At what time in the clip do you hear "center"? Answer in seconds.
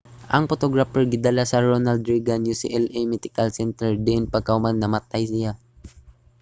3.57-3.91